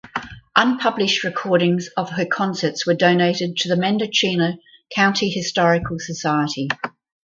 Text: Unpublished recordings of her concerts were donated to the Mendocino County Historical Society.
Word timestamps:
Unpublished 0.55 1.23
recordings 1.23 1.87
of 1.95 2.09
her 2.13 2.25
concerts 2.25 2.87
were 2.87 2.95
donated 2.95 3.55
to 3.55 3.67
the 3.69 3.75
Mendocino 3.75 4.55
County 4.91 5.29
Historical 5.29 5.99
Society. 5.99 6.67